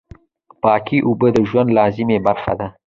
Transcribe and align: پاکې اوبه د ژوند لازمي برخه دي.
پاکې 0.63 0.97
اوبه 1.07 1.27
د 1.35 1.37
ژوند 1.49 1.69
لازمي 1.77 2.17
برخه 2.27 2.53
دي. 2.59 2.67